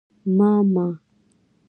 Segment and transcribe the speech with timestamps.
[0.37, 0.87] _ما، ما